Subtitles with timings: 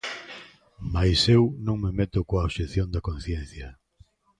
[0.93, 3.67] Mais eu non me meto coa obxección de conciencia.